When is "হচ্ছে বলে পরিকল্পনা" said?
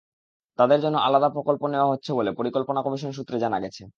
1.91-2.79